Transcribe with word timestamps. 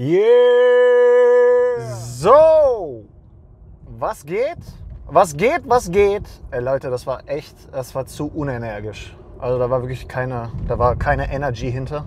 Yeah! 0.00 1.80
So, 1.80 3.04
was 3.98 4.24
geht? 4.24 4.58
Was 5.06 5.36
geht, 5.36 5.68
was 5.68 5.90
geht? 5.90 6.22
Ey 6.52 6.60
Leute, 6.60 6.88
das 6.88 7.04
war 7.04 7.28
echt, 7.28 7.56
das 7.72 7.96
war 7.96 8.06
zu 8.06 8.28
unenergisch. 8.28 9.16
Also 9.40 9.58
da 9.58 9.68
war 9.68 9.82
wirklich 9.82 10.06
keine, 10.06 10.52
da 10.68 10.78
war 10.78 10.94
keine 10.94 11.28
Energy 11.32 11.72
hinter. 11.72 12.06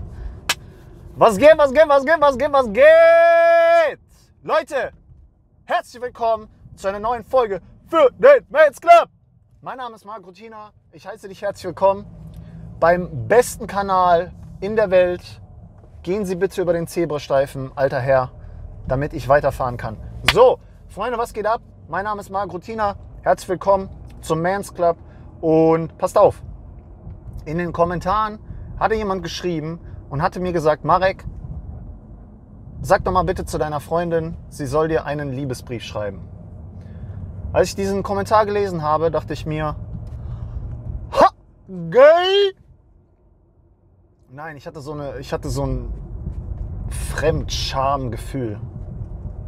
Was 1.18 1.38
geht, 1.38 1.58
was 1.58 1.74
geht, 1.74 1.84
was 1.90 2.06
geht, 2.06 2.22
was 2.22 2.38
geht, 2.38 2.54
was 2.54 2.72
geht? 2.72 4.00
Leute, 4.42 4.94
herzlich 5.66 6.02
willkommen 6.02 6.48
zu 6.78 6.88
einer 6.88 7.02
neuen 7.02 7.26
Folge 7.26 7.60
für 7.90 8.10
den 8.18 8.48
Mates 8.48 8.80
Club. 8.80 9.10
Mein 9.60 9.80
Name 9.80 9.96
ist 9.96 10.06
Marc 10.06 10.26
Rutina. 10.26 10.72
Ich 10.94 11.06
heiße 11.06 11.28
dich 11.28 11.42
herzlich 11.42 11.66
willkommen 11.66 12.06
beim 12.80 13.28
besten 13.28 13.68
Kanal 13.68 14.32
in 14.62 14.78
der 14.78 14.92
Welt 14.92 15.41
gehen 16.04 16.26
Sie 16.26 16.36
bitte 16.36 16.62
über 16.62 16.74
den 16.74 16.88
Zebrastreifen, 16.88 17.72
alter 17.76 18.00
Herr, 18.00 18.32
damit 18.88 19.14
ich 19.14 19.30
weiterfahren 19.30 19.78
kann. 19.78 19.98
So, 20.34 20.58
Freunde, 20.88 21.18
was 21.18 21.34
geht 21.34 21.46
ab? 21.46 21.62
Mein 21.88 22.06
Name 22.06 22.22
ist 22.22 22.32
Marc 22.32 22.52
Rutina. 22.52 22.96
Herzlich 23.22 23.50
willkommen 23.50 23.90
zum 24.22 24.42
Mans 24.42 24.74
Club. 24.74 24.98
Und 25.42 25.98
passt 25.98 26.18
auf, 26.18 26.42
in 27.46 27.58
den 27.58 27.72
Kommentaren 27.72 28.40
hatte 28.80 28.96
jemand 28.96 29.24
geschrieben 29.24 29.80
und 30.10 30.22
hatte 30.22 30.40
mir 30.40 30.54
gesagt, 30.54 30.86
Marek, 30.86 31.26
sag 32.82 33.04
doch 33.04 33.12
mal 33.12 33.24
bitte 33.24 33.46
zu 33.46 33.58
deiner 33.58 33.80
Freundin, 33.80 34.38
sie 34.50 34.66
soll 34.66 34.88
dir 34.88 35.06
einen 35.06 35.32
Liebesbrief 35.32 35.84
schreiben. 35.84 36.28
Als 37.54 37.70
ich 37.70 37.76
diesen 37.76 38.04
Kommentar 38.04 38.46
gelesen 38.46 38.82
habe, 38.82 39.12
dachte 39.12 39.34
ich 39.34 39.46
mir, 39.46 39.76
ha, 41.12 41.30
geil! 41.90 42.54
Nein, 44.34 44.56
ich 44.56 44.66
hatte 44.66 44.80
so, 44.80 44.94
eine, 44.94 45.20
ich 45.20 45.34
hatte 45.34 45.50
so 45.50 45.66
ein 45.66 45.94
Fremdscham-Gefühl. 46.88 48.62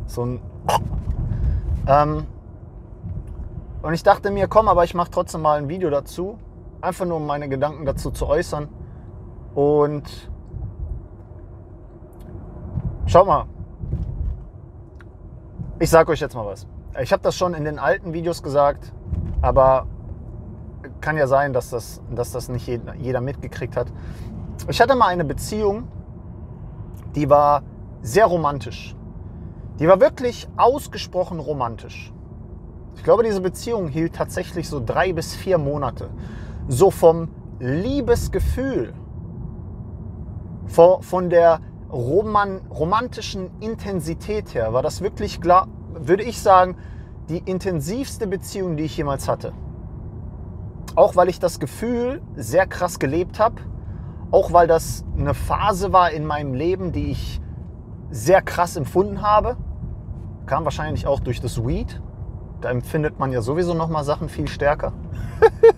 So 0.05 0.25
ein. 0.25 0.41
Ähm, 1.85 2.27
und 3.81 3.93
ich 3.93 4.03
dachte 4.03 4.31
mir, 4.31 4.47
komm, 4.47 4.69
aber 4.69 4.85
ich 4.85 4.93
mache 4.93 5.11
trotzdem 5.11 5.41
mal 5.41 5.57
ein 5.57 5.67
Video 5.67 5.89
dazu. 5.89 6.39
Einfach 6.79 7.05
nur, 7.05 7.17
um 7.17 7.25
meine 7.25 7.49
Gedanken 7.49 7.85
dazu 7.85 8.09
zu 8.09 8.25
äußern. 8.25 8.69
Und 9.53 10.31
schaut 13.05 13.27
mal. 13.27 13.47
Ich 15.79 15.89
sage 15.89 16.13
euch 16.13 16.21
jetzt 16.21 16.35
mal 16.35 16.45
was. 16.45 16.67
Ich 17.01 17.11
habe 17.11 17.21
das 17.21 17.35
schon 17.35 17.53
in 17.53 17.65
den 17.65 17.79
alten 17.79 18.13
Videos 18.13 18.41
gesagt, 18.41 18.93
aber 19.41 19.87
kann 21.01 21.17
ja 21.17 21.27
sein, 21.27 21.51
dass 21.51 21.69
das, 21.69 22.01
dass 22.11 22.31
das 22.31 22.47
nicht 22.47 22.65
jeder 22.65 23.19
mitgekriegt 23.19 23.75
hat. 23.75 23.91
Ich 24.69 24.79
hatte 24.79 24.95
mal 24.95 25.07
eine 25.07 25.25
Beziehung, 25.25 25.87
die 27.15 27.29
war 27.29 27.63
sehr 28.01 28.25
romantisch. 28.25 28.95
Die 29.79 29.87
war 29.87 29.99
wirklich 29.99 30.47
ausgesprochen 30.55 31.39
romantisch. 31.39 32.13
Ich 32.95 33.03
glaube, 33.03 33.23
diese 33.23 33.41
Beziehung 33.41 33.87
hielt 33.87 34.15
tatsächlich 34.15 34.69
so 34.69 34.81
drei 34.83 35.13
bis 35.13 35.35
vier 35.35 35.57
Monate. 35.57 36.09
So 36.67 36.91
vom 36.91 37.29
Liebesgefühl, 37.59 38.93
von 40.67 41.29
der 41.29 41.59
Roman, 41.91 42.61
romantischen 42.69 43.49
Intensität 43.59 44.53
her, 44.53 44.73
war 44.73 44.81
das 44.81 45.01
wirklich, 45.01 45.39
würde 45.43 46.23
ich 46.23 46.41
sagen, 46.41 46.77
die 47.29 47.39
intensivste 47.39 48.27
Beziehung, 48.27 48.77
die 48.77 48.83
ich 48.83 48.95
jemals 48.97 49.27
hatte. 49.27 49.53
Auch 50.95 51.15
weil 51.15 51.29
ich 51.29 51.39
das 51.39 51.59
Gefühl 51.59 52.21
sehr 52.35 52.65
krass 52.67 52.99
gelebt 52.99 53.39
habe 53.39 53.55
auch 54.33 54.51
weil 54.51 54.65
das 54.65 55.05
eine 55.15 55.35
Phase 55.35 55.93
war 55.93 56.09
in 56.09 56.25
meinem 56.25 56.55
Leben, 56.55 56.91
die 56.91 57.11
ich 57.11 57.39
sehr 58.09 58.41
krass 58.41 58.75
empfunden 58.75 59.21
habe. 59.21 59.57
Kam 60.47 60.65
wahrscheinlich 60.65 61.05
auch 61.05 61.19
durch 61.19 61.39
das 61.39 61.63
Weed. 61.63 62.01
Da 62.59 62.71
empfindet 62.71 63.19
man 63.19 63.31
ja 63.31 63.43
sowieso 63.43 63.75
noch 63.75 63.89
mal 63.89 64.03
Sachen 64.03 64.29
viel 64.29 64.47
stärker. 64.47 64.91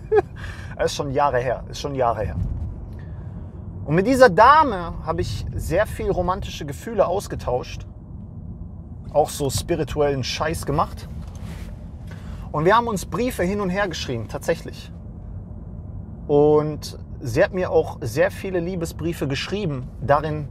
ist 0.82 0.94
schon 0.94 1.10
Jahre 1.10 1.38
her, 1.38 1.64
ist 1.68 1.80
schon 1.80 1.94
Jahre 1.94 2.24
her. 2.24 2.36
Und 3.84 3.94
mit 3.94 4.06
dieser 4.06 4.30
Dame 4.30 4.94
habe 5.04 5.20
ich 5.20 5.44
sehr 5.54 5.86
viel 5.86 6.10
romantische 6.10 6.64
Gefühle 6.64 7.06
ausgetauscht. 7.06 7.86
Auch 9.12 9.28
so 9.28 9.50
spirituellen 9.50 10.24
Scheiß 10.24 10.64
gemacht. 10.64 11.10
Und 12.52 12.64
wir 12.64 12.74
haben 12.74 12.88
uns 12.88 13.04
Briefe 13.04 13.42
hin 13.42 13.60
und 13.60 13.68
her 13.68 13.86
geschrieben, 13.86 14.28
tatsächlich. 14.28 14.90
Und 16.26 16.98
sie 17.20 17.42
hat 17.42 17.52
mir 17.52 17.70
auch 17.70 17.98
sehr 18.00 18.30
viele 18.30 18.60
Liebesbriefe 18.60 19.26
geschrieben, 19.26 19.88
darin 20.00 20.48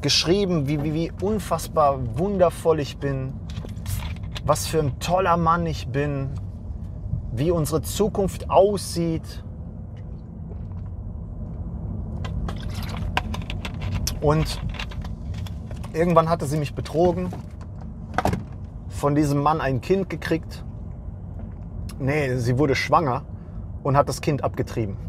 geschrieben, 0.00 0.68
wie, 0.68 0.82
wie, 0.82 0.94
wie 0.94 1.12
unfassbar 1.20 1.98
wundervoll 2.18 2.80
ich 2.80 2.98
bin, 2.98 3.32
was 4.44 4.66
für 4.66 4.78
ein 4.78 4.98
toller 5.00 5.36
Mann 5.36 5.66
ich 5.66 5.88
bin, 5.88 6.30
wie 7.32 7.50
unsere 7.50 7.82
Zukunft 7.82 8.50
aussieht. 8.50 9.44
Und 14.20 14.60
irgendwann 15.92 16.28
hatte 16.28 16.46
sie 16.46 16.56
mich 16.56 16.74
betrogen, 16.74 17.28
von 18.88 19.14
diesem 19.14 19.42
Mann 19.42 19.60
ein 19.60 19.80
Kind 19.80 20.10
gekriegt. 20.10 20.64
Nee, 22.00 22.36
sie 22.36 22.58
wurde 22.58 22.74
schwanger 22.74 23.24
und 23.82 23.96
hat 23.96 24.08
das 24.08 24.20
Kind 24.20 24.42
abgetrieben. 24.42 25.07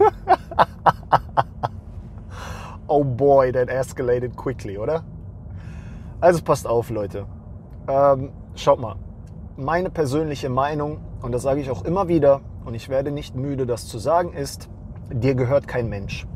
oh 2.88 3.04
boy, 3.04 3.52
that 3.52 3.68
escalated 3.68 4.36
quickly, 4.36 4.78
oder? 4.78 5.04
Also 6.20 6.42
passt 6.42 6.66
auf, 6.66 6.90
Leute. 6.90 7.26
Ähm, 7.88 8.32
schaut 8.54 8.80
mal, 8.80 8.96
meine 9.56 9.90
persönliche 9.90 10.48
Meinung, 10.48 11.00
und 11.22 11.32
das 11.32 11.42
sage 11.42 11.60
ich 11.60 11.70
auch 11.70 11.84
immer 11.84 12.08
wieder, 12.08 12.40
und 12.64 12.74
ich 12.74 12.88
werde 12.88 13.10
nicht 13.10 13.34
müde, 13.34 13.66
das 13.66 13.88
zu 13.88 13.98
sagen, 13.98 14.32
ist, 14.32 14.68
dir 15.10 15.34
gehört 15.34 15.66
kein 15.66 15.88
Mensch. 15.88 16.26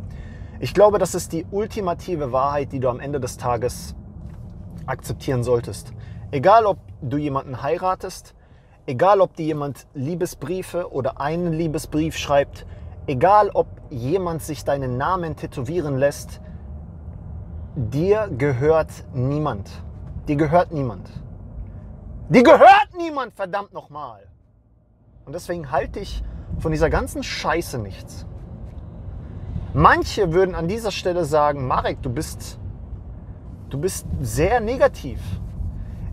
Ich 0.61 0.73
glaube, 0.73 0.99
das 0.99 1.15
ist 1.15 1.33
die 1.33 1.45
ultimative 1.51 2.33
Wahrheit, 2.33 2.73
die 2.73 2.81
du 2.81 2.89
am 2.89 3.01
Ende 3.01 3.21
des 3.21 3.37
Tages 3.37 3.95
akzeptieren 4.87 5.43
solltest. 5.43 5.93
Egal, 6.31 6.67
ob 6.67 6.79
du 7.03 7.17
jemanden 7.17 7.63
heiratest, 7.63 8.35
egal, 8.87 9.21
ob 9.21 9.37
dir 9.37 9.47
jemand 9.47 9.87
Liebesbriefe 9.95 10.93
oder 10.93 11.21
einen 11.21 11.53
Liebesbrief 11.53 12.17
schreibt, 12.17 12.67
egal 13.07 13.51
ob 13.55 13.67
jemand 13.91 14.43
sich 14.43 14.65
deinen 14.65 14.97
Namen 14.97 15.37
tätowieren 15.37 15.97
lässt, 15.97 16.41
dir 17.77 18.29
gehört 18.37 18.91
niemand. 19.13 19.71
Dir 20.29 20.37
gehört 20.37 20.73
niemand. 20.73 21.11
Dir 22.29 22.43
gehört 22.43 22.89
niemand, 22.97 23.35
verdammt 23.35 23.73
nochmal. 23.73 24.27
Und 25.27 25.35
deswegen 25.35 25.71
halte 25.71 26.01
ich 26.01 26.23
von 26.59 26.73
dieser 26.73 26.91
ganzen 26.91 27.23
Scheiße 27.23 27.79
nichts. 27.79 28.27
Manche 29.75 30.33
würden 30.33 30.55
an 30.55 30.69
dieser 30.69 30.91
Stelle 30.91 31.25
sagen, 31.25 31.67
Marek, 31.67 32.01
du 32.01 32.11
bist, 32.11 32.59
du 33.71 33.79
bist 33.79 34.07
sehr 34.21 34.61
negativ. 34.61 35.21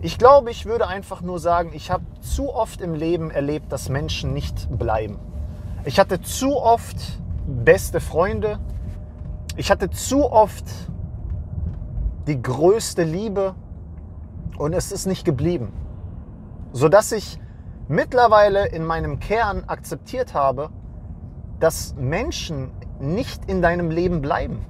Ich 0.01 0.17
glaube, 0.17 0.49
ich 0.49 0.65
würde 0.65 0.87
einfach 0.87 1.21
nur 1.21 1.37
sagen, 1.37 1.71
ich 1.73 1.91
habe 1.91 2.03
zu 2.21 2.53
oft 2.53 2.81
im 2.81 2.95
Leben 2.95 3.29
erlebt, 3.29 3.71
dass 3.71 3.87
Menschen 3.87 4.33
nicht 4.33 4.67
bleiben. 4.77 5.19
Ich 5.83 5.99
hatte 5.99 6.21
zu 6.21 6.57
oft 6.57 7.19
beste 7.47 7.99
Freunde. 7.99 8.59
Ich 9.57 9.71
hatte 9.71 9.89
zu 9.89 10.31
oft 10.31 10.65
die 12.27 12.39
größte 12.39 13.03
Liebe 13.03 13.55
und 14.57 14.73
es 14.73 14.91
ist 14.91 15.07
nicht 15.07 15.25
geblieben. 15.25 15.73
Sodass 16.71 17.11
ich 17.11 17.39
mittlerweile 17.87 18.67
in 18.67 18.85
meinem 18.85 19.19
Kern 19.19 19.63
akzeptiert 19.65 20.35
habe, 20.35 20.69
dass 21.59 21.95
Menschen 21.95 22.71
nicht 22.99 23.45
in 23.49 23.63
deinem 23.63 23.89
Leben 23.89 24.21
bleiben. 24.21 24.65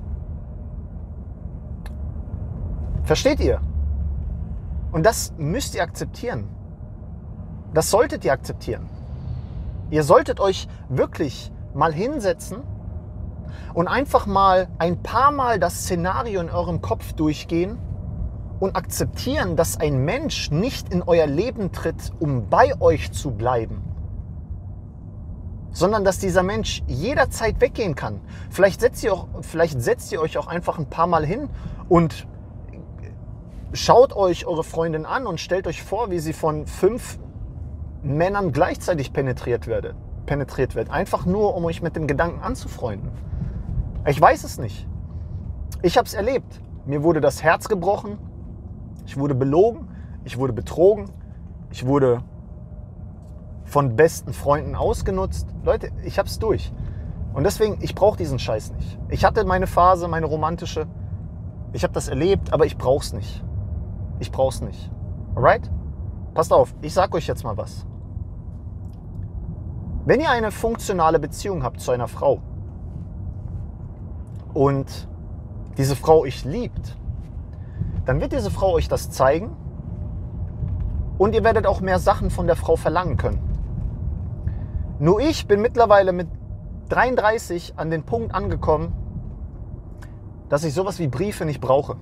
Versteht 3.03 3.41
ihr? 3.41 3.59
Und 4.93 5.05
das 5.05 5.33
müsst 5.37 5.75
ihr 5.75 5.83
akzeptieren. 5.83 6.47
Das 7.73 7.89
solltet 7.89 8.23
ihr 8.23 8.31
akzeptieren. 8.31 8.89
Ihr 9.91 10.03
solltet 10.03 10.39
euch 10.39 10.69
wirklich 10.87 11.51
mal 11.73 11.93
hinsetzen 11.93 12.63
und 13.73 13.89
einfach 13.89 14.25
mal 14.25 14.69
ein 14.79 15.03
paar 15.03 15.31
Mal 15.31 15.59
das 15.59 15.83
Szenario 15.83 16.39
in 16.39 16.49
eurem 16.49 16.81
Kopf 16.81 17.11
durchgehen 17.11 17.77
und 18.61 18.77
akzeptieren, 18.77 19.57
dass 19.57 19.79
ein 19.79 20.05
Mensch 20.05 20.49
nicht 20.49 20.93
in 20.93 21.03
euer 21.03 21.27
Leben 21.27 21.73
tritt, 21.73 22.13
um 22.19 22.49
bei 22.49 22.79
euch 22.79 23.11
zu 23.11 23.31
bleiben, 23.31 23.83
sondern 25.71 26.05
dass 26.05 26.19
dieser 26.19 26.43
Mensch 26.43 26.83
jederzeit 26.87 27.59
weggehen 27.59 27.95
kann. 27.95 28.21
Vielleicht 28.49 28.79
setzt 28.79 29.03
ihr, 29.03 29.13
auch, 29.13 29.27
vielleicht 29.41 29.81
setzt 29.81 30.09
ihr 30.13 30.21
euch 30.21 30.37
auch 30.37 30.47
einfach 30.47 30.79
ein 30.79 30.89
paar 30.89 31.07
Mal 31.07 31.25
hin 31.25 31.49
und 31.89 32.27
schaut 33.73 34.13
euch 34.13 34.45
eure 34.45 34.63
Freundin 34.63 35.05
an 35.05 35.27
und 35.27 35.41
stellt 35.41 35.67
euch 35.67 35.83
vor, 35.83 36.11
wie 36.11 36.19
sie 36.19 36.33
von 36.33 36.65
fünf 36.65 37.19
Männern 38.03 38.51
gleichzeitig 38.51 39.13
penetriert 39.13 39.67
werde, 39.67 39.95
penetriert 40.25 40.75
wird. 40.75 40.89
Einfach 40.89 41.25
nur, 41.25 41.55
um 41.55 41.65
euch 41.65 41.81
mit 41.81 41.95
dem 41.95 42.07
Gedanken 42.07 42.41
anzufreunden. 42.41 43.11
Ich 44.07 44.19
weiß 44.19 44.43
es 44.43 44.57
nicht. 44.57 44.87
Ich 45.83 45.97
habe 45.97 46.07
es 46.07 46.13
erlebt. 46.13 46.61
Mir 46.85 47.03
wurde 47.03 47.21
das 47.21 47.43
Herz 47.43 47.69
gebrochen. 47.69 48.17
Ich 49.05 49.17
wurde 49.17 49.35
belogen, 49.35 49.87
ich 50.23 50.37
wurde 50.37 50.53
betrogen, 50.53 51.11
ich 51.69 51.85
wurde 51.85 52.23
von 53.65 53.95
besten 53.95 54.33
Freunden 54.33 54.75
ausgenutzt. 54.75 55.47
Leute, 55.63 55.91
ich 56.03 56.19
hab's 56.19 56.39
durch. 56.39 56.71
Und 57.33 57.43
deswegen, 57.43 57.77
ich 57.81 57.95
brauche 57.95 58.17
diesen 58.17 58.39
Scheiß 58.39 58.73
nicht. 58.73 58.99
Ich 59.09 59.23
hatte 59.23 59.45
meine 59.45 59.67
Phase, 59.67 60.07
meine 60.07 60.25
romantische. 60.25 60.87
Ich 61.73 61.83
habe 61.83 61.93
das 61.93 62.09
erlebt, 62.09 62.51
aber 62.53 62.65
ich 62.65 62.77
brauch's 62.77 63.13
nicht. 63.13 63.43
Ich 64.19 64.31
brauch's 64.31 64.61
nicht. 64.61 64.91
Alright? 65.35 65.71
Passt 66.33 66.51
auf, 66.51 66.73
ich 66.81 66.93
sag 66.93 67.13
euch 67.15 67.27
jetzt 67.27 67.43
mal 67.43 67.57
was. 67.57 67.85
Wenn 70.03 70.19
ihr 70.19 70.31
eine 70.31 70.51
funktionale 70.51 71.19
Beziehung 71.19 71.63
habt 71.63 71.79
zu 71.79 71.91
einer 71.91 72.07
Frau 72.07 72.41
und 74.53 75.07
diese 75.77 75.95
Frau 75.95 76.21
euch 76.21 76.43
liebt, 76.43 76.97
dann 78.05 78.19
wird 78.19 78.31
diese 78.31 78.49
Frau 78.49 78.73
euch 78.73 78.87
das 78.87 79.11
zeigen 79.11 79.55
und 81.19 81.35
ihr 81.35 81.43
werdet 81.43 81.67
auch 81.67 81.81
mehr 81.81 81.99
Sachen 81.99 82.31
von 82.31 82.47
der 82.47 82.55
Frau 82.55 82.75
verlangen 82.75 83.17
können. 83.17 83.41
Nur 84.97 85.19
ich 85.19 85.47
bin 85.47 85.61
mittlerweile 85.61 86.13
mit 86.13 86.27
33 86.89 87.73
an 87.77 87.91
den 87.91 88.01
Punkt 88.01 88.33
angekommen, 88.33 88.93
dass 90.49 90.63
ich 90.63 90.73
sowas 90.73 90.97
wie 90.97 91.07
Briefe 91.07 91.45
nicht 91.45 91.61
brauche. 91.61 91.97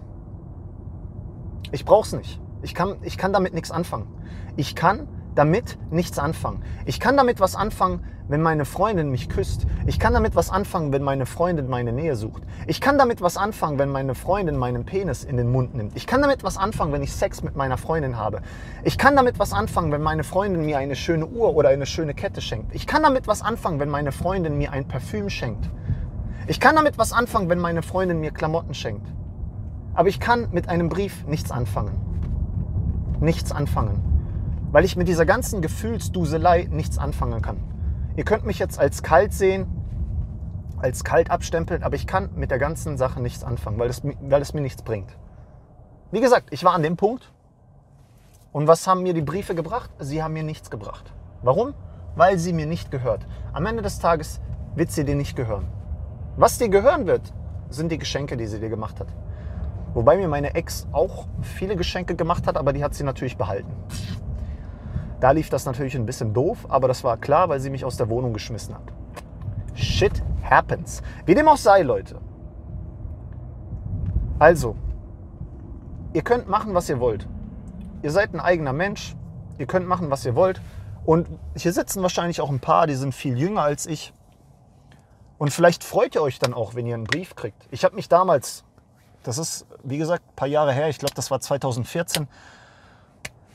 Ich 1.71 1.83
brauche 1.83 2.07
es 2.07 2.13
nicht. 2.13 2.41
Ich 2.61 2.73
kann, 2.73 2.95
ich 3.01 3.17
kann 3.17 3.33
damit 3.33 3.53
nichts 3.53 3.71
anfangen. 3.71 4.07
Ich 4.55 4.73
kann 4.73 5.07
damit 5.39 5.77
nichts 5.89 6.19
anfangen. 6.19 6.61
Ich 6.85 6.99
kann 6.99 7.15
damit 7.15 7.39
was 7.39 7.55
anfangen, 7.55 8.03
wenn 8.27 8.41
meine 8.41 8.65
Freundin 8.65 9.09
mich 9.09 9.29
küsst. 9.29 9.65
Ich 9.87 9.97
kann 9.97 10.13
damit 10.13 10.35
was 10.35 10.49
anfangen, 10.49 10.91
wenn 10.91 11.01
meine 11.01 11.25
Freundin 11.25 11.69
meine 11.69 11.93
Nähe 11.93 12.17
sucht. 12.17 12.43
Ich 12.67 12.81
kann 12.81 12.97
damit 12.97 13.21
was 13.21 13.37
anfangen, 13.37 13.79
wenn 13.79 13.87
meine 13.87 14.15
Freundin 14.15 14.57
meinen 14.57 14.83
Penis 14.83 15.23
in 15.23 15.37
den 15.37 15.49
Mund 15.49 15.75
nimmt. 15.75 15.95
Ich 15.95 16.07
kann 16.07 16.21
damit 16.21 16.43
was 16.43 16.57
anfangen, 16.57 16.91
wenn 16.91 17.03
ich 17.03 17.13
Sex 17.13 17.41
mit 17.41 17.55
meiner 17.55 17.77
Freundin 17.77 18.17
habe. 18.17 18.41
Ich 18.83 18.97
kann 18.97 19.15
damit 19.15 19.39
was 19.39 19.53
anfangen, 19.53 19.93
wenn 19.93 20.01
meine 20.01 20.25
Freundin 20.25 20.65
mir 20.65 20.77
eine 20.77 20.97
schöne 20.97 21.25
Uhr 21.25 21.55
oder 21.55 21.69
eine 21.69 21.85
schöne 21.85 22.13
Kette 22.13 22.41
schenkt. 22.41 22.75
Ich 22.75 22.85
kann 22.85 23.01
damit 23.01 23.25
was 23.25 23.41
anfangen, 23.41 23.79
wenn 23.79 23.89
meine 23.89 24.11
Freundin 24.11 24.57
mir 24.57 24.73
ein 24.73 24.89
Parfüm 24.89 25.29
schenkt. 25.29 25.69
Ich 26.47 26.59
kann 26.59 26.75
damit 26.75 26.97
was 26.97 27.13
anfangen, 27.13 27.47
wenn 27.47 27.59
meine 27.59 27.81
Freundin 27.81 28.19
mir 28.19 28.31
Klamotten 28.31 28.73
schenkt. 28.73 29.07
Aber 29.93 30.09
ich 30.09 30.19
kann 30.19 30.49
mit 30.51 30.67
einem 30.67 30.89
Brief 30.89 31.25
nichts 31.27 31.49
anfangen. 31.49 31.93
Nichts 33.21 33.53
anfangen 33.53 34.08
weil 34.71 34.85
ich 34.85 34.95
mit 34.95 35.07
dieser 35.07 35.25
ganzen 35.25 35.61
Gefühlsduselei 35.61 36.67
nichts 36.69 36.97
anfangen 36.97 37.41
kann. 37.41 37.57
Ihr 38.15 38.25
könnt 38.25 38.45
mich 38.45 38.59
jetzt 38.59 38.79
als 38.79 39.03
kalt 39.03 39.33
sehen, 39.33 39.67
als 40.77 41.03
kalt 41.03 41.31
abstempeln, 41.31 41.83
aber 41.83 41.95
ich 41.95 42.07
kann 42.07 42.29
mit 42.35 42.51
der 42.51 42.59
ganzen 42.59 42.97
Sache 42.97 43.21
nichts 43.21 43.43
anfangen, 43.43 43.79
weil 43.79 43.89
es, 43.89 44.01
weil 44.03 44.41
es 44.41 44.53
mir 44.53 44.61
nichts 44.61 44.81
bringt. 44.81 45.17
Wie 46.11 46.21
gesagt, 46.21 46.47
ich 46.51 46.63
war 46.63 46.73
an 46.73 46.83
dem 46.83 46.97
Punkt 46.97 47.31
und 48.51 48.67
was 48.67 48.87
haben 48.87 49.03
mir 49.03 49.13
die 49.13 49.21
Briefe 49.21 49.55
gebracht? 49.55 49.91
Sie 49.99 50.23
haben 50.23 50.33
mir 50.33 50.43
nichts 50.43 50.69
gebracht. 50.69 51.13
Warum? 51.41 51.73
Weil 52.15 52.39
sie 52.39 52.53
mir 52.53 52.65
nicht 52.65 52.91
gehört. 52.91 53.27
Am 53.53 53.65
Ende 53.65 53.81
des 53.81 53.99
Tages 53.99 54.41
wird 54.75 54.91
sie 54.91 55.05
dir 55.05 55.15
nicht 55.15 55.35
gehören. 55.35 55.67
Was 56.37 56.57
dir 56.57 56.69
gehören 56.69 57.05
wird, 57.05 57.33
sind 57.69 57.91
die 57.91 57.97
Geschenke, 57.97 58.37
die 58.37 58.47
sie 58.47 58.59
dir 58.59 58.69
gemacht 58.69 58.99
hat. 58.99 59.07
Wobei 59.93 60.17
mir 60.17 60.27
meine 60.27 60.55
Ex 60.55 60.87
auch 60.91 61.27
viele 61.41 61.75
Geschenke 61.75 62.15
gemacht 62.15 62.47
hat, 62.47 62.57
aber 62.57 62.73
die 62.73 62.83
hat 62.83 62.93
sie 62.93 63.03
natürlich 63.03 63.37
behalten. 63.37 63.71
Da 65.19 65.31
lief 65.31 65.49
das 65.49 65.65
natürlich 65.65 65.95
ein 65.95 66.05
bisschen 66.05 66.33
doof, 66.33 66.65
aber 66.69 66.87
das 66.87 67.03
war 67.03 67.17
klar, 67.17 67.49
weil 67.49 67.59
sie 67.59 67.69
mich 67.69 67.83
aus 67.83 67.97
der 67.97 68.09
Wohnung 68.09 68.33
geschmissen 68.33 68.73
hat. 68.73 68.93
Shit 69.73 70.23
happens. 70.43 71.01
Wie 71.25 71.35
dem 71.35 71.47
auch 71.47 71.57
sei, 71.57 71.81
Leute. 71.81 72.19
Also, 74.39 74.75
ihr 76.13 76.21
könnt 76.21 76.47
machen, 76.47 76.73
was 76.73 76.89
ihr 76.89 76.99
wollt. 76.99 77.27
Ihr 78.01 78.11
seid 78.11 78.33
ein 78.33 78.39
eigener 78.39 78.71
Mensch. 78.71 79.15
Ihr 79.57 79.65
könnt 79.65 79.87
machen, 79.87 80.09
was 80.09 80.25
ihr 80.25 80.35
wollt. 80.35 80.61
Und 81.05 81.27
hier 81.55 81.73
sitzen 81.73 82.01
wahrscheinlich 82.01 82.39
auch 82.39 82.49
ein 82.49 82.59
paar, 82.59 82.87
die 82.87 82.95
sind 82.95 83.13
viel 83.13 83.37
jünger 83.37 83.61
als 83.61 83.85
ich. 83.85 84.13
Und 85.37 85.51
vielleicht 85.51 85.83
freut 85.83 86.15
ihr 86.15 86.21
euch 86.21 86.39
dann 86.39 86.53
auch, 86.53 86.75
wenn 86.75 86.85
ihr 86.85 86.95
einen 86.95 87.05
Brief 87.05 87.35
kriegt. 87.35 87.67
Ich 87.71 87.83
habe 87.83 87.95
mich 87.95 88.09
damals, 88.09 88.63
das 89.23 89.37
ist 89.37 89.65
wie 89.83 89.97
gesagt 89.97 90.23
ein 90.27 90.35
paar 90.35 90.47
Jahre 90.47 90.73
her, 90.73 90.89
ich 90.89 90.99
glaube, 90.99 91.13
das 91.15 91.31
war 91.31 91.39
2014, 91.39 92.27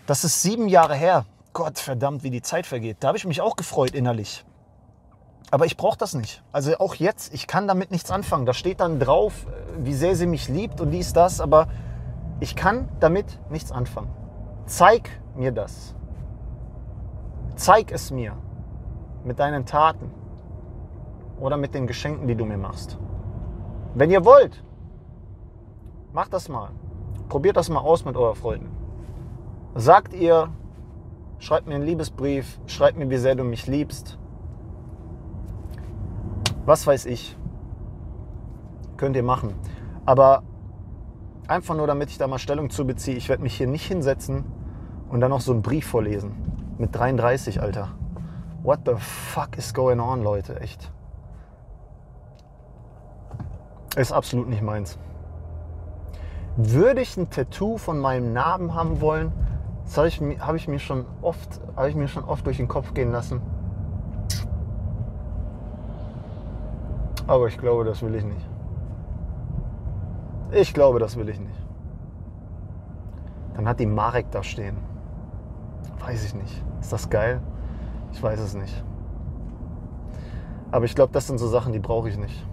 das 0.07 0.25
ist 0.25 0.43
sieben 0.43 0.69
Jahre 0.69 0.95
her, 0.95 1.27
Gott 1.55 1.79
verdammt, 1.79 2.23
wie 2.23 2.31
die 2.31 2.43
Zeit 2.43 2.67
vergeht. 2.67 2.99
Da 3.01 3.09
habe 3.09 3.17
ich 3.17 3.25
mich 3.25 3.41
auch 3.41 3.57
gefreut 3.57 3.93
innerlich. 3.93 4.45
Aber 5.51 5.67
ich 5.67 5.77
brauche 5.77 5.97
das 5.97 6.15
nicht. 6.15 6.43
Also 6.53 6.77
auch 6.79 6.95
jetzt, 6.97 7.33
ich 7.33 7.47
kann 7.47 7.69
damit 7.69 7.91
nichts 7.91 8.11
anfangen. 8.11 8.45
Da 8.45 8.53
steht 8.53 8.81
dann 8.81 8.99
drauf, 8.99 9.47
äh, 9.47 9.85
wie 9.87 9.95
sehr 9.95 10.17
sie 10.17 10.27
mich 10.27 10.49
liebt 10.49 10.81
und 10.81 10.91
dies, 10.91 11.13
das. 11.13 11.41
Aber 11.41 11.69
ich 12.41 12.57
kann 12.57 12.89
damit 13.01 13.39
nichts 13.51 13.71
anfangen. 13.71 14.11
Zeig 14.67 15.09
mir 15.37 15.53
das. 15.53 15.95
Zeig 17.57 17.93
es 17.93 18.11
mir 18.11 18.37
mit 19.23 19.39
deinen 19.39 19.65
Taten 19.65 20.11
oder 21.39 21.57
mit 21.57 21.75
den 21.75 21.87
Geschenken, 21.87 22.27
die 22.27 22.35
du 22.35 22.45
mir 22.45 22.59
machst. 22.59 22.99
Wenn 23.95 24.11
ihr 24.11 24.25
wollt, 24.25 24.65
macht 26.13 26.33
das 26.33 26.49
mal. 26.49 26.71
Probiert 27.29 27.57
das 27.57 27.69
mal 27.69 27.81
aus 27.81 28.05
mit 28.05 28.17
euren 28.17 28.35
Freunden. 28.35 28.77
Sagt 29.77 30.15
ihr, 30.15 30.49
Schreib 31.39 31.67
mir 31.67 31.75
einen 31.75 31.85
Liebesbrief, 31.85 32.59
schreib 32.67 32.97
mir, 32.97 33.11
wie 33.11 33.17
sehr 33.17 33.35
du 33.35 33.45
mich 33.45 33.67
liebst. 33.67 34.19
Was 36.65 36.87
weiß 36.87 37.07
ich. 37.07 37.37
Könnt 38.97 39.17
ihr 39.17 39.23
machen. 39.23 39.55
Aber 40.07 40.43
einfach 41.49 41.75
nur, 41.75 41.87
damit 41.87 42.11
ich 42.11 42.19
da 42.19 42.27
mal 42.27 42.39
Stellung 42.39 42.71
zu 42.71 42.87
beziehe, 42.87 43.17
ich 43.17 43.29
werde 43.29 43.43
mich 43.43 43.55
hier 43.55 43.67
nicht 43.67 43.87
hinsetzen 43.87 44.45
und 45.09 45.21
dann 45.21 45.31
noch 45.31 45.41
so 45.41 45.53
einen 45.53 45.63
Brief 45.63 45.87
vorlesen. 45.87 46.35
Mit 46.79 46.95
33, 46.95 47.61
Alter. 47.61 47.89
What 48.63 48.81
the 48.87 48.95
fuck 48.97 49.59
is 49.59 49.75
going 49.75 50.01
on, 50.01 50.23
Leute? 50.23 50.59
Echt. 50.61 50.91
Ist 53.97 54.13
absolut 54.13 54.49
nicht 54.49 54.63
meins. 54.63 54.99
Würde 56.57 57.01
ich 57.01 57.17
ein 57.17 57.31
Tattoo 57.31 57.77
von 57.77 57.99
meinem 57.99 58.33
Namen 58.33 58.75
haben 58.75 59.01
wollen, 59.01 59.33
das 59.85 59.99
habe 59.99 60.09
ich, 60.09 60.21
hab 60.41 60.55
ich, 60.55 60.69
mir 60.69 60.79
schon 60.79 61.05
oft, 61.23 61.61
hab 61.77 61.87
ich 61.87 61.95
mir 61.95 62.09
schon 62.09 62.25
oft 62.25 62.45
durch 62.47 62.57
den 62.57 62.69
Kopf 62.69 62.95
gehen 62.95 63.13
lassen. 63.13 63.41
Aber 67.27 67.49
ich 67.49 67.59
glaube, 67.59 67.85
das 67.85 68.03
will 68.03 68.15
ich 68.15 68.25
nicht. 68.25 68.49
Ich 70.53 70.75
glaube, 70.75 70.99
das 70.99 71.17
will 71.17 71.29
ich 71.29 71.41
nicht. 71.41 71.63
Dann 73.55 73.69
hat 73.69 73.81
die 73.81 73.87
Marek 73.87 74.31
da 74.31 74.43
stehen. 74.43 74.77
Weiß 76.01 76.25
ich 76.25 76.35
nicht. 76.35 76.63
Ist 76.81 76.93
das 76.93 77.09
geil? 77.09 77.41
Ich 78.13 78.23
weiß 78.23 78.41
es 78.41 78.55
nicht. 78.55 78.85
Aber 80.71 80.85
ich 80.85 80.95
glaube, 80.95 81.13
das 81.13 81.27
sind 81.27 81.39
so 81.39 81.49
Sachen, 81.49 81.73
die 81.73 81.79
brauche 81.79 82.09
ich 82.09 82.19
nicht. 82.19 82.47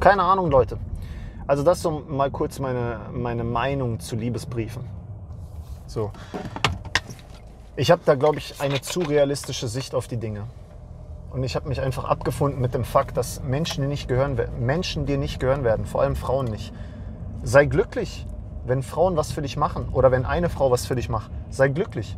Keine 0.00 0.22
Ahnung, 0.22 0.50
Leute. 0.50 0.78
Also 1.46 1.62
das 1.62 1.82
so 1.82 2.04
mal 2.08 2.30
kurz 2.30 2.58
meine, 2.58 3.00
meine 3.12 3.44
Meinung 3.44 4.00
zu 4.00 4.16
Liebesbriefen. 4.16 4.84
So. 5.86 6.10
Ich 7.76 7.90
habe 7.90 8.02
da, 8.04 8.14
glaube 8.14 8.38
ich, 8.38 8.60
eine 8.60 8.80
zu 8.80 9.00
realistische 9.00 9.68
Sicht 9.68 9.94
auf 9.94 10.06
die 10.06 10.18
Dinge. 10.18 10.44
Und 11.30 11.44
ich 11.44 11.56
habe 11.56 11.68
mich 11.68 11.80
einfach 11.80 12.04
abgefunden 12.04 12.60
mit 12.60 12.74
dem 12.74 12.84
Fakt, 12.84 13.16
dass 13.16 13.42
Menschen 13.42 13.82
dir 13.82 13.88
nicht 13.88 14.06
gehören, 14.06 14.38
Menschen 14.60 15.06
dir 15.06 15.16
nicht 15.16 15.40
gehören 15.40 15.64
werden, 15.64 15.86
vor 15.86 16.02
allem 16.02 16.14
Frauen 16.14 16.46
nicht. 16.46 16.74
Sei 17.42 17.64
glücklich, 17.64 18.26
wenn 18.66 18.82
Frauen 18.82 19.16
was 19.16 19.32
für 19.32 19.42
dich 19.42 19.56
machen 19.56 19.88
oder 19.92 20.10
wenn 20.10 20.26
eine 20.26 20.50
Frau 20.50 20.70
was 20.70 20.86
für 20.86 20.94
dich 20.94 21.08
macht. 21.08 21.30
Sei 21.48 21.68
glücklich. 21.68 22.16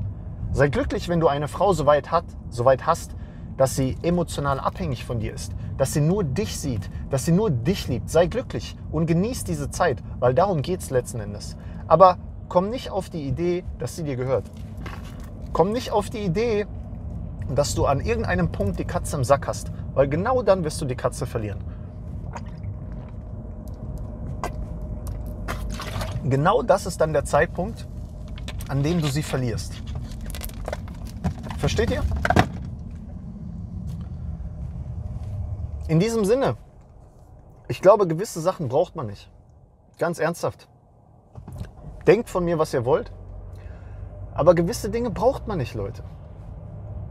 Sei 0.53 0.69
glücklich, 0.69 1.09
wenn 1.09 1.21
du 1.21 1.29
eine 1.29 1.49
Frau 1.49 1.73
so 1.73 1.87
weit, 1.87 2.11
hat, 2.11 2.25
so 2.51 2.65
weit 2.65 2.87
hast, 2.87 3.15
dass 3.57 3.77
sie 3.77 3.97
emotional 4.03 4.59
abhängig 4.59 5.05
von 5.05 5.21
dir 5.21 5.33
ist, 5.33 5.53
dass 5.77 5.93
sie 5.93 6.01
nur 6.01 6.25
dich 6.25 6.59
sieht, 6.59 6.89
dass 7.11 7.25
sie 7.25 7.33
nur 7.33 7.51
dich 7.51 7.89
liebt. 7.89 8.11
Sei 8.11 8.27
glücklich 8.27 8.77
und 8.93 9.07
genieß 9.07 9.45
diese 9.45 9.71
Zeit, 9.71 10.03
weil 10.21 10.35
darum 10.35 10.63
geht 10.63 10.81
es 10.81 10.91
letzten 10.91 11.21
Endes. 11.21 11.57
Aber 11.87 12.19
komm 12.49 12.71
nicht 12.71 12.91
auf 12.91 13.11
die 13.11 13.27
Idee, 13.27 13.65
dass 13.79 13.97
sie 13.97 14.05
dir 14.05 14.17
gehört. 14.17 14.45
Komm 15.53 15.73
nicht 15.73 15.91
auf 15.91 16.11
die 16.11 16.25
Idee, 16.25 16.67
dass 17.55 17.75
du 17.75 17.87
an 17.87 18.01
irgendeinem 18.01 18.51
Punkt 18.51 18.79
die 18.79 18.85
Katze 18.85 19.17
im 19.17 19.25
Sack 19.25 19.47
hast, 19.47 19.71
weil 19.95 20.09
genau 20.09 20.43
dann 20.43 20.65
wirst 20.65 20.81
du 20.81 20.85
die 20.85 20.97
Katze 20.97 21.27
verlieren. 21.27 21.59
Genau 26.25 26.63
das 26.63 26.87
ist 26.87 27.01
dann 27.01 27.13
der 27.13 27.25
Zeitpunkt, 27.25 27.87
an 28.69 28.83
dem 28.83 29.03
du 29.03 29.09
sie 29.09 29.23
verlierst. 29.23 29.75
Versteht 31.59 31.91
ihr? 31.91 32.03
In 35.87 36.01
diesem 36.01 36.25
Sinne, 36.25 36.57
ich 37.69 37.83
glaube, 37.83 38.07
gewisse 38.07 38.41
Sachen 38.41 38.69
braucht 38.69 38.97
man 38.97 39.07
nicht. 39.07 39.31
Ganz 39.99 40.19
ernsthaft. 40.19 40.67
Denkt 42.07 42.31
von 42.31 42.45
mir, 42.45 42.59
was 42.59 42.73
ihr 42.73 42.87
wollt. 42.87 43.13
Aber 44.35 44.55
gewisse 44.55 44.89
Dinge 44.89 45.11
braucht 45.11 45.47
man 45.47 45.59
nicht, 45.59 45.75
Leute. 45.75 46.03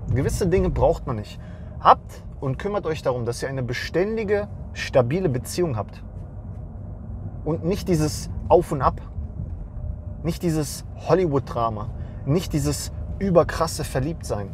Gewisse 0.10 0.48
Dinge 0.48 0.72
braucht 0.72 1.06
man 1.06 1.18
nicht. 1.18 1.39
Habt 1.80 2.24
und 2.42 2.58
kümmert 2.58 2.88
euch 2.88 3.03
darum, 3.03 3.25
dass 3.25 3.44
ihr 3.44 3.50
eine 3.50 3.62
beständige, 3.62 4.48
stabile 4.74 5.30
Beziehung 5.30 5.77
habt. 5.77 6.03
Und 7.46 7.63
nicht 7.63 7.88
dieses 7.88 8.32
Auf 8.50 8.72
und 8.72 8.82
Ab. 8.82 9.01
Nicht 10.24 10.42
dieses 10.42 10.84
Hollywood-Drama. 11.08 11.89
Nicht 12.25 12.53
dieses 12.53 12.92
überkrasse 13.20 13.84
Verliebtsein. 13.84 14.50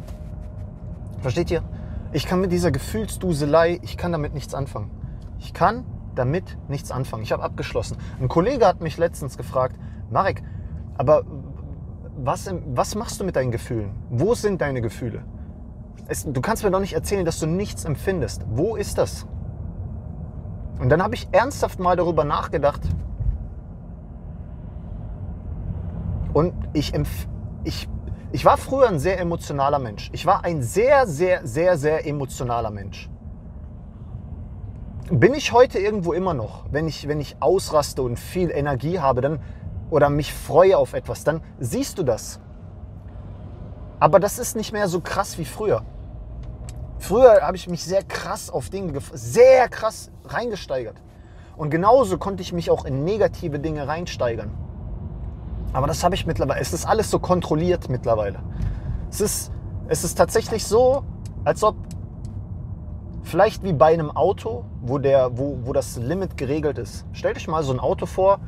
Versteht 1.20 1.50
ihr? 1.50 1.62
Ich 2.12 2.26
kann 2.26 2.40
mit 2.40 2.50
dieser 2.50 2.72
Gefühlsduselei, 2.72 3.78
ich 3.82 3.96
kann 3.96 4.12
damit 4.12 4.34
nichts 4.34 4.54
anfangen. 4.54 4.90
Ich 5.38 5.54
kann 5.54 5.84
damit 6.14 6.58
nichts 6.68 6.90
anfangen. 6.90 7.22
Ich 7.22 7.32
habe 7.32 7.42
abgeschlossen. 7.42 7.96
Ein 8.20 8.28
Kollege 8.28 8.66
hat 8.66 8.80
mich 8.80 8.98
letztens 8.98 9.36
gefragt, 9.36 9.76
Marek, 10.10 10.42
aber 10.98 11.24
was, 12.16 12.52
was 12.74 12.94
machst 12.94 13.20
du 13.20 13.24
mit 13.24 13.36
deinen 13.36 13.52
Gefühlen? 13.52 13.92
Wo 14.10 14.34
sind 14.34 14.60
deine 14.60 14.82
Gefühle? 14.82 15.24
Es, 16.08 16.24
du 16.24 16.40
kannst 16.40 16.64
mir 16.64 16.70
doch 16.70 16.80
nicht 16.80 16.94
erzählen, 16.94 17.24
dass 17.24 17.38
du 17.38 17.46
nichts 17.46 17.84
empfindest. 17.84 18.44
Wo 18.50 18.74
ist 18.74 18.98
das? 18.98 19.26
Und 20.80 20.88
dann 20.88 21.02
habe 21.02 21.14
ich 21.14 21.28
ernsthaft 21.30 21.78
mal 21.78 21.94
darüber 21.94 22.24
nachgedacht. 22.24 22.80
Und 26.32 26.54
ich, 26.72 26.92
ich, 27.64 27.88
ich 28.32 28.44
war 28.44 28.56
früher 28.56 28.88
ein 28.88 29.00
sehr 29.00 29.18
emotionaler 29.18 29.78
Mensch. 29.78 30.08
Ich 30.12 30.24
war 30.24 30.44
ein 30.44 30.62
sehr, 30.62 31.06
sehr, 31.06 31.46
sehr, 31.46 31.76
sehr 31.76 32.06
emotionaler 32.06 32.70
Mensch. 32.70 33.10
Bin 35.10 35.34
ich 35.34 35.52
heute 35.52 35.80
irgendwo 35.80 36.12
immer 36.12 36.34
noch, 36.34 36.66
wenn 36.70 36.86
ich, 36.86 37.08
wenn 37.08 37.20
ich 37.20 37.36
ausraste 37.40 38.02
und 38.02 38.16
viel 38.16 38.50
Energie 38.50 39.00
habe, 39.00 39.20
dann 39.20 39.40
oder 39.90 40.08
mich 40.08 40.32
freue 40.32 40.78
auf 40.78 40.92
etwas, 40.92 41.24
dann 41.24 41.42
siehst 41.58 41.98
du 41.98 42.04
das. 42.04 42.38
Aber 43.98 44.20
das 44.20 44.38
ist 44.38 44.54
nicht 44.54 44.72
mehr 44.72 44.86
so 44.86 45.00
krass 45.00 45.36
wie 45.36 45.44
früher. 45.44 45.82
Früher 47.00 47.40
habe 47.42 47.56
ich 47.56 47.68
mich 47.68 47.82
sehr 47.82 48.04
krass 48.04 48.50
auf 48.50 48.70
Dinge, 48.70 48.96
sehr 49.12 49.68
krass 49.68 50.12
reingesteigert. 50.24 51.02
Und 51.56 51.70
genauso 51.70 52.16
konnte 52.18 52.42
ich 52.42 52.52
mich 52.52 52.70
auch 52.70 52.84
in 52.84 53.04
negative 53.04 53.58
Dinge 53.58 53.88
reinsteigern. 53.88 54.52
Aber 55.72 55.86
das 55.86 56.02
habe 56.02 56.14
ich 56.14 56.26
mittlerweile. 56.26 56.60
Es 56.60 56.72
ist 56.72 56.86
alles 56.86 57.10
so 57.10 57.18
kontrolliert 57.18 57.88
mittlerweile. 57.88 58.40
Es 59.10 59.20
ist, 59.20 59.52
es 59.88 60.04
ist 60.04 60.16
tatsächlich 60.16 60.64
so, 60.66 61.04
als 61.44 61.62
ob 61.62 61.76
vielleicht 63.22 63.62
wie 63.62 63.72
bei 63.72 63.92
einem 63.92 64.10
Auto, 64.10 64.64
wo, 64.80 64.98
der, 64.98 65.38
wo, 65.38 65.60
wo 65.62 65.72
das 65.72 65.96
Limit 65.96 66.36
geregelt 66.36 66.78
ist. 66.78 67.06
Stellt 67.12 67.36
euch 67.36 67.48
mal 67.48 67.62
so 67.62 67.72
ein 67.72 67.80
Auto 67.80 68.06
vor, 68.06 68.40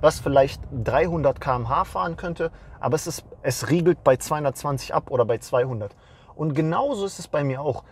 was 0.00 0.18
vielleicht 0.18 0.62
300 0.72 1.40
km/h 1.40 1.84
fahren 1.84 2.16
könnte, 2.16 2.50
aber 2.80 2.96
es, 2.96 3.06
ist, 3.06 3.24
es 3.42 3.70
riegelt 3.70 4.02
bei 4.02 4.16
220 4.16 4.94
ab 4.94 5.10
oder 5.10 5.24
bei 5.24 5.38
200. 5.38 5.94
Und 6.34 6.54
genauso 6.54 7.04
ist 7.04 7.18
es 7.18 7.28
bei 7.28 7.44
mir 7.44 7.60
auch. 7.60 7.84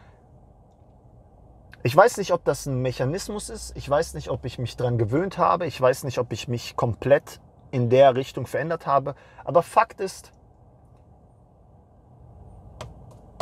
Ich 1.83 1.97
weiß 1.97 2.17
nicht, 2.19 2.33
ob 2.33 2.45
das 2.45 2.67
ein 2.67 2.83
Mechanismus 2.83 3.49
ist. 3.49 3.77
Ich 3.77 3.89
weiß 3.89 4.15
nicht, 4.15 4.29
ob 4.29 4.45
ich 4.45 4.59
mich 4.59 4.77
daran 4.77 4.99
gewöhnt 4.99 5.39
habe. 5.39 5.67
Ich 5.67 5.81
weiß 5.81 6.05
nicht, 6.05 6.19
ob 6.19 6.33
ich 6.33 6.49
mich 6.49 6.77
komplett 6.77 7.41
in 7.71 7.91
der 7.91 8.15
Richtung 8.15 8.47
verändert 8.47 8.87
habe. 8.87 9.15
Aber 9.45 9.63
Fakt 9.63 10.01
ist, 10.01 10.33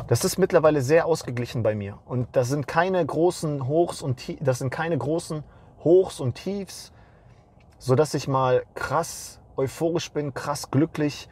das 0.09 0.25
ist 0.25 0.39
mittlerweile 0.39 0.81
sehr 0.81 1.07
ausgeglichen 1.07 1.63
bei 1.63 1.75
mir. 1.75 1.99
Und 2.07 2.29
das 2.35 2.49
sind 2.49 2.67
keine 2.67 3.05
großen 3.05 3.69
Hochs 3.69 4.01
und 4.01 4.17
Tiefs, 4.17 4.41
das 4.43 4.59
sind 4.59 4.71
keine 4.71 4.97
großen 4.97 5.45
Hochs 5.85 6.21
und 6.21 6.35
Tiefs, 6.35 6.93
sodass 7.79 8.15
ich 8.15 8.27
mal 8.27 8.65
krass 8.75 9.41
euphorisch 9.57 10.11
bin, 10.13 10.33
krass 10.33 10.71
glücklich 10.71 11.29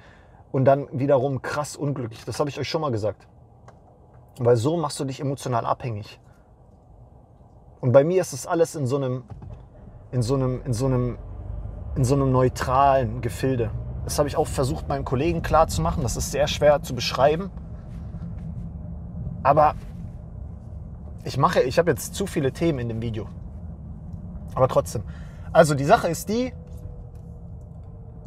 und 0.53 0.65
dann 0.65 0.89
wiederum 0.93 1.43
krass 1.43 1.77
unglücklich. 1.77 2.25
Das 2.25 2.39
habe 2.39 2.51
ich 2.51 2.59
euch 2.59 2.69
schon 2.69 2.83
mal 2.83 2.91
gesagt. 2.91 3.27
Weil 4.39 4.57
so 4.57 4.77
machst 4.77 5.01
du 5.01 5.05
dich 5.05 5.21
emotional 5.21 5.65
abhängig. 5.65 6.21
Und 7.81 7.93
bei 7.93 8.05
mir 8.05 8.21
ist 8.21 8.33
das 8.33 8.47
alles 8.47 8.75
in 8.75 8.87
so 8.87 8.97
einem, 8.97 9.25
in 10.11 10.23
so 10.23 10.35
einem, 10.35 10.63
in 10.65 10.75
so 10.75 10.87
einem, 10.87 11.19
in 11.97 12.05
so 12.05 12.15
einem 12.15 12.31
neutralen 12.31 13.23
Gefilde. 13.23 13.71
Das 14.05 14.19
habe 14.19 14.29
ich 14.29 14.37
auch 14.37 14.47
versucht, 14.47 14.89
meinen 14.89 15.05
Kollegen 15.05 15.43
klar 15.43 15.67
zu 15.67 15.81
machen. 15.81 16.03
Das 16.03 16.17
ist 16.17 16.31
sehr 16.31 16.47
schwer 16.47 16.83
zu 16.83 16.95
beschreiben. 16.95 17.51
Aber 19.43 19.75
ich 21.25 21.39
mache, 21.39 21.63
ich 21.63 21.79
habe 21.79 21.91
jetzt 21.91 22.15
zu 22.15 22.27
viele 22.27 22.53
Themen 22.53 22.79
in 22.79 22.89
dem 22.89 23.03
Video. 23.03 23.27
Aber 24.55 24.69
trotzdem. 24.69 25.03
Also 25.53 25.75
die 25.75 25.85
Sache 25.85 26.09
ist 26.09 26.29
die, 26.29 26.53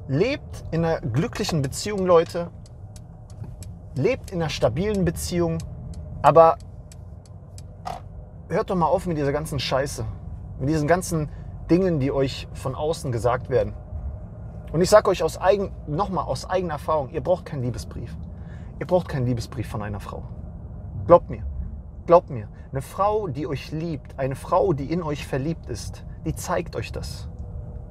lebt 0.07 0.65
in 0.71 0.83
einer 0.83 0.99
glücklichen 0.99 1.61
Beziehung, 1.61 2.05
Leute. 2.05 2.49
Lebt 3.95 4.31
in 4.31 4.41
einer 4.41 4.49
stabilen 4.49 5.05
Beziehung. 5.05 5.59
Aber 6.21 6.57
hört 8.49 8.69
doch 8.69 8.75
mal 8.75 8.87
auf 8.87 9.05
mit 9.05 9.17
dieser 9.17 9.31
ganzen 9.31 9.59
Scheiße. 9.59 10.03
Mit 10.59 10.69
diesen 10.69 10.87
ganzen 10.87 11.29
Dingen, 11.69 11.99
die 11.99 12.11
euch 12.11 12.47
von 12.53 12.75
außen 12.75 13.11
gesagt 13.11 13.49
werden. 13.49 13.73
Und 14.71 14.81
ich 14.81 14.89
sage 14.89 15.09
euch 15.09 15.23
aus 15.23 15.39
eigen, 15.39 15.71
nochmal 15.87 16.25
aus 16.25 16.49
eigener 16.49 16.73
Erfahrung, 16.73 17.09
ihr 17.09 17.21
braucht 17.21 17.45
keinen 17.45 17.63
Liebesbrief. 17.63 18.15
Ihr 18.79 18.87
braucht 18.87 19.09
keinen 19.09 19.25
Liebesbrief 19.25 19.67
von 19.67 19.81
einer 19.81 19.99
Frau. 19.99 20.23
Glaubt 21.05 21.29
mir. 21.29 21.43
Glaubt 22.05 22.29
mir. 22.29 22.47
Eine 22.71 22.81
Frau, 22.81 23.27
die 23.27 23.47
euch 23.47 23.71
liebt, 23.71 24.17
eine 24.19 24.35
Frau, 24.35 24.73
die 24.73 24.91
in 24.91 25.01
euch 25.01 25.25
verliebt 25.25 25.67
ist, 25.67 26.05
die 26.25 26.35
zeigt 26.35 26.75
euch 26.75 26.91
das. 26.91 27.27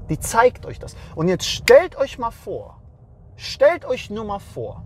Die 0.08 0.18
zeigt 0.18 0.66
euch 0.66 0.78
das. 0.78 0.97
Und 1.14 1.28
jetzt 1.28 1.47
stellt 1.47 1.97
euch 1.97 2.18
mal 2.18 2.30
vor, 2.30 2.80
stellt 3.37 3.85
euch 3.85 4.08
nur 4.08 4.25
mal 4.25 4.38
vor, 4.38 4.85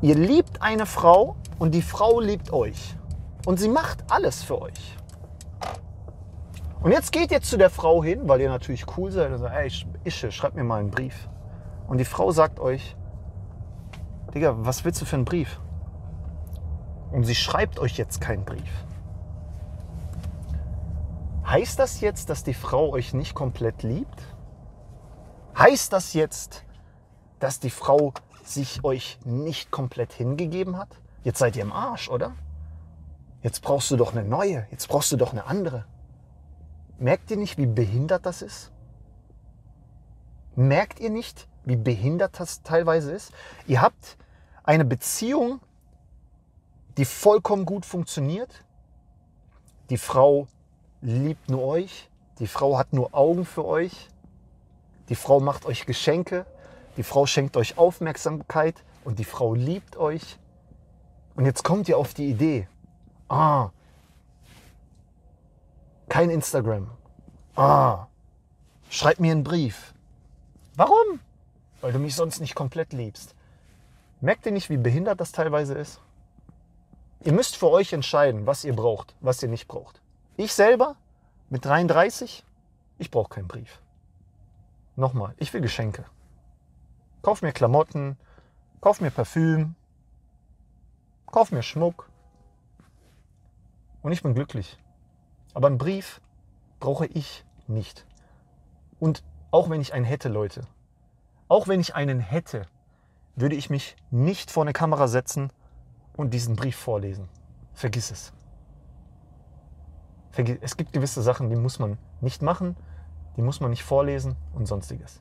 ihr 0.00 0.14
liebt 0.14 0.62
eine 0.62 0.86
Frau 0.86 1.36
und 1.58 1.74
die 1.74 1.82
Frau 1.82 2.20
liebt 2.20 2.52
euch. 2.52 2.96
Und 3.46 3.58
sie 3.58 3.68
macht 3.68 4.10
alles 4.10 4.42
für 4.42 4.60
euch. 4.60 4.96
Und 6.84 6.92
jetzt 6.92 7.12
geht 7.12 7.30
ihr 7.30 7.40
zu 7.40 7.56
der 7.56 7.70
Frau 7.70 8.04
hin, 8.04 8.28
weil 8.28 8.42
ihr 8.42 8.50
natürlich 8.50 8.84
cool 8.98 9.10
seid 9.10 9.32
und 9.32 9.38
sagt, 9.38 9.56
ey, 9.56 9.72
Ische, 10.04 10.30
schreib 10.30 10.54
mir 10.54 10.64
mal 10.64 10.80
einen 10.80 10.90
Brief. 10.90 11.30
Und 11.88 11.96
die 11.96 12.04
Frau 12.04 12.30
sagt 12.30 12.60
euch, 12.60 12.94
Digga, 14.34 14.54
was 14.58 14.84
willst 14.84 15.00
du 15.00 15.06
für 15.06 15.16
einen 15.16 15.24
Brief? 15.24 15.58
Und 17.10 17.24
sie 17.24 17.34
schreibt 17.34 17.78
euch 17.78 17.96
jetzt 17.96 18.20
keinen 18.20 18.44
Brief. 18.44 18.70
Heißt 21.46 21.78
das 21.78 22.02
jetzt, 22.02 22.28
dass 22.28 22.44
die 22.44 22.52
Frau 22.52 22.90
euch 22.90 23.14
nicht 23.14 23.34
komplett 23.34 23.82
liebt? 23.82 24.22
Heißt 25.56 25.90
das 25.90 26.12
jetzt, 26.12 26.66
dass 27.38 27.60
die 27.60 27.70
Frau 27.70 28.12
sich 28.44 28.84
euch 28.84 29.18
nicht 29.24 29.70
komplett 29.70 30.12
hingegeben 30.12 30.76
hat? 30.76 31.00
Jetzt 31.22 31.38
seid 31.38 31.56
ihr 31.56 31.62
im 31.62 31.72
Arsch, 31.72 32.10
oder? 32.10 32.32
Jetzt 33.40 33.62
brauchst 33.62 33.90
du 33.90 33.96
doch 33.96 34.12
eine 34.12 34.22
neue, 34.22 34.66
jetzt 34.70 34.86
brauchst 34.86 35.10
du 35.12 35.16
doch 35.16 35.32
eine 35.32 35.46
andere. 35.46 35.86
Merkt 36.98 37.30
ihr 37.30 37.36
nicht, 37.36 37.58
wie 37.58 37.66
behindert 37.66 38.26
das 38.26 38.42
ist? 38.42 38.70
Merkt 40.54 41.00
ihr 41.00 41.10
nicht, 41.10 41.48
wie 41.64 41.76
behindert 41.76 42.38
das 42.38 42.62
teilweise 42.62 43.12
ist? 43.12 43.32
Ihr 43.66 43.82
habt 43.82 44.16
eine 44.62 44.84
Beziehung, 44.84 45.60
die 46.96 47.04
vollkommen 47.04 47.66
gut 47.66 47.84
funktioniert. 47.84 48.64
Die 49.90 49.98
Frau 49.98 50.46
liebt 51.00 51.50
nur 51.50 51.64
euch. 51.64 52.08
Die 52.38 52.46
Frau 52.46 52.78
hat 52.78 52.92
nur 52.92 53.14
Augen 53.14 53.44
für 53.44 53.64
euch. 53.64 54.08
Die 55.08 55.16
Frau 55.16 55.40
macht 55.40 55.66
euch 55.66 55.86
Geschenke. 55.86 56.46
Die 56.96 57.02
Frau 57.02 57.26
schenkt 57.26 57.56
euch 57.56 57.76
Aufmerksamkeit 57.76 58.84
und 59.04 59.18
die 59.18 59.24
Frau 59.24 59.54
liebt 59.54 59.96
euch. 59.96 60.38
Und 61.34 61.44
jetzt 61.44 61.64
kommt 61.64 61.88
ihr 61.88 61.98
auf 61.98 62.14
die 62.14 62.30
Idee, 62.30 62.68
Ah. 63.28 63.70
Kein 66.14 66.30
Instagram. 66.30 66.88
Ah. 67.56 68.06
Schreib 68.88 69.18
mir 69.18 69.32
einen 69.32 69.42
Brief. 69.42 69.94
Warum? 70.76 71.18
Weil 71.80 71.92
du 71.92 71.98
mich 71.98 72.14
sonst 72.14 72.38
nicht 72.38 72.54
komplett 72.54 72.92
liebst. 72.92 73.34
Merkt 74.20 74.46
ihr 74.46 74.52
nicht, 74.52 74.70
wie 74.70 74.76
behindert 74.76 75.20
das 75.20 75.32
teilweise 75.32 75.74
ist? 75.74 76.00
Ihr 77.24 77.32
müsst 77.32 77.56
für 77.56 77.68
euch 77.68 77.92
entscheiden, 77.92 78.46
was 78.46 78.62
ihr 78.62 78.76
braucht, 78.76 79.16
was 79.22 79.42
ihr 79.42 79.48
nicht 79.48 79.66
braucht. 79.66 80.00
Ich 80.36 80.52
selber 80.52 80.94
mit 81.50 81.64
33, 81.64 82.44
ich 82.98 83.10
brauche 83.10 83.30
keinen 83.30 83.48
Brief. 83.48 83.80
Nochmal, 84.94 85.34
ich 85.38 85.52
will 85.52 85.62
Geschenke. 85.62 86.04
Kauf 87.22 87.42
mir 87.42 87.52
Klamotten, 87.52 88.16
kauf 88.80 89.00
mir 89.00 89.10
Parfüm, 89.10 89.74
kauf 91.26 91.50
mir 91.50 91.64
Schmuck, 91.64 92.08
und 94.02 94.12
ich 94.12 94.22
bin 94.22 94.34
glücklich. 94.34 94.78
Aber 95.54 95.68
einen 95.68 95.78
Brief 95.78 96.20
brauche 96.80 97.06
ich 97.06 97.44
nicht. 97.66 98.06
Und 99.00 99.24
auch 99.50 99.70
wenn 99.70 99.80
ich 99.80 99.94
einen 99.94 100.04
hätte, 100.04 100.28
Leute, 100.28 100.66
auch 101.48 101.68
wenn 101.68 101.80
ich 101.80 101.94
einen 101.94 102.20
hätte, 102.20 102.66
würde 103.36 103.56
ich 103.56 103.70
mich 103.70 103.96
nicht 104.10 104.50
vor 104.50 104.64
eine 104.64 104.72
Kamera 104.72 105.08
setzen 105.08 105.50
und 106.16 106.34
diesen 106.34 106.56
Brief 106.56 106.76
vorlesen. 106.76 107.28
Vergiss 107.72 108.10
es. 108.10 108.32
Es 110.60 110.76
gibt 110.76 110.92
gewisse 110.92 111.22
Sachen, 111.22 111.48
die 111.48 111.56
muss 111.56 111.78
man 111.78 111.96
nicht 112.20 112.42
machen, 112.42 112.76
die 113.36 113.42
muss 113.42 113.60
man 113.60 113.70
nicht 113.70 113.84
vorlesen 113.84 114.36
und 114.52 114.66
sonstiges. 114.66 115.20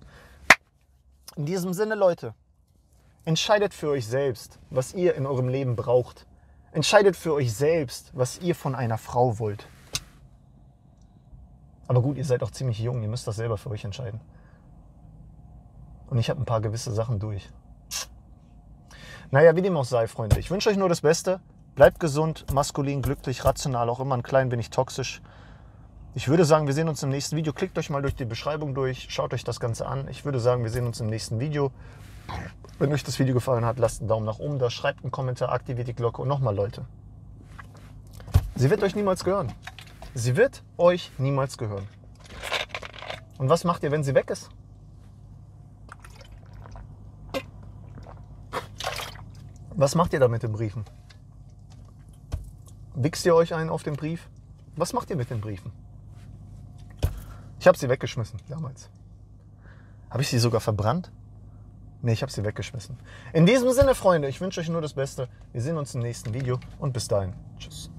In 1.36 1.46
diesem 1.46 1.74
Sinne, 1.74 1.96
Leute, 1.96 2.34
entscheidet 3.26 3.74
für 3.74 3.90
euch 3.90 4.08
selbst, 4.08 4.60
was 4.70 4.94
ihr 4.94 5.16
in 5.16 5.26
eurem 5.26 5.48
Leben 5.48 5.76
braucht. 5.76 6.26
Entscheidet 6.72 7.16
für 7.16 7.34
euch 7.34 7.54
selbst, 7.54 8.12
was 8.16 8.40
ihr 8.40 8.56
von 8.56 8.74
einer 8.74 8.98
Frau 8.98 9.38
wollt. 9.38 9.68
Aber 11.94 12.02
gut, 12.02 12.18
ihr 12.18 12.26
seid 12.26 12.42
auch 12.42 12.50
ziemlich 12.50 12.80
jung, 12.80 13.04
ihr 13.04 13.08
müsst 13.08 13.28
das 13.28 13.36
selber 13.36 13.56
für 13.56 13.70
euch 13.70 13.86
entscheiden. 13.86 14.20
Und 16.08 16.18
ich 16.18 16.28
habe 16.32 16.42
ein 16.42 16.46
paar 16.46 16.60
gewisse 16.60 16.92
Sachen 16.92 17.20
durch. 17.20 17.52
Naja, 19.30 19.56
wie 19.56 19.62
dem 19.62 19.78
auch 19.78 19.86
sei, 19.86 20.08
Freunde. 20.08 20.40
Ich 20.40 20.50
wünsche 20.50 20.72
euch 20.72 20.76
nur 20.76 20.90
das 20.90 21.02
Beste. 21.02 21.40
Bleibt 21.76 22.00
gesund, 22.00 22.52
maskulin, 22.52 23.04
glücklich, 23.04 23.46
rational, 23.46 23.90
auch 23.90 24.00
immer 24.00 24.16
ein 24.16 24.24
klein 24.24 24.50
wenig 24.50 24.72
toxisch. 24.72 25.22
Ich 26.16 26.28
würde 26.28 26.46
sagen, 26.46 26.66
wir 26.66 26.74
sehen 26.74 26.90
uns 26.90 27.04
im 27.04 27.10
nächsten 27.10 27.36
Video. 27.36 27.54
Klickt 27.54 27.78
euch 27.78 27.92
mal 27.92 28.02
durch 28.02 28.16
die 28.16 28.26
Beschreibung 28.26 28.74
durch, 28.74 29.06
schaut 29.12 29.32
euch 29.32 29.44
das 29.44 29.60
Ganze 29.60 29.86
an. 29.86 30.08
Ich 30.08 30.26
würde 30.26 30.40
sagen, 30.40 30.64
wir 30.64 30.72
sehen 30.72 30.88
uns 30.88 31.00
im 31.00 31.06
nächsten 31.06 31.40
Video. 31.40 31.70
Wenn 32.80 32.92
euch 32.92 33.04
das 33.04 33.20
Video 33.20 33.36
gefallen 33.36 33.66
hat, 33.66 33.78
lasst 33.78 34.02
einen 34.02 34.08
Daumen 34.08 34.26
nach 34.26 34.40
oben 34.40 34.58
da, 34.58 34.72
schreibt 34.72 35.04
einen 35.04 35.12
Kommentar, 35.12 35.52
aktiviert 35.52 35.88
die 35.88 35.94
Glocke 35.94 36.24
und 36.24 36.28
nochmal 36.28 36.56
Leute. 36.56 36.86
Sie 38.56 38.72
wird 38.72 38.82
euch 38.82 38.96
niemals 38.96 39.24
gehören. 39.24 39.54
Sie 40.16 40.38
wird 40.38 40.64
euch 40.78 41.12
niemals 41.18 41.58
gehören. 41.58 41.88
Und 43.40 43.50
was 43.50 43.64
macht 43.64 43.84
ihr, 43.84 43.92
wenn 43.92 44.04
sie 44.04 44.14
weg 44.14 44.30
ist? 44.30 44.50
Was 49.76 49.96
macht 49.96 50.14
ihr 50.14 50.20
da 50.20 50.28
mit 50.28 50.44
den 50.44 50.52
Briefen? 50.52 50.86
Wichst 52.94 53.26
ihr 53.26 53.34
euch 53.34 53.56
ein 53.56 53.70
auf 53.70 53.82
den 53.82 53.96
Brief? 53.96 54.30
Was 54.76 54.94
macht 54.94 55.10
ihr 55.10 55.16
mit 55.16 55.32
den 55.32 55.42
Briefen? 55.42 55.72
Ich 57.60 57.68
habe 57.68 57.78
sie 57.78 57.90
weggeschmissen 57.90 58.40
damals. 58.50 58.90
Habe 60.12 60.22
ich 60.22 60.30
sie 60.30 60.38
sogar 60.38 60.62
verbrannt? 60.62 61.12
Nee, 62.04 62.14
ich 62.14 62.22
habe 62.22 62.32
sie 62.32 62.44
weggeschmissen. 62.44 62.98
In 63.32 63.46
diesem 63.46 63.72
Sinne, 63.72 63.96
Freunde, 63.96 64.28
ich 64.28 64.42
wünsche 64.42 64.62
euch 64.62 64.70
nur 64.70 64.82
das 64.82 64.94
Beste. 64.94 65.28
Wir 65.54 65.62
sehen 65.62 65.78
uns 65.78 65.96
im 65.96 66.02
nächsten 66.02 66.34
Video 66.34 66.60
und 66.78 66.94
bis 66.94 67.08
dahin. 67.08 67.34
Tschüss. 67.58 67.93